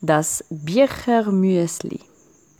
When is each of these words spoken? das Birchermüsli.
das 0.00 0.44
Birchermüsli. 0.50 2.00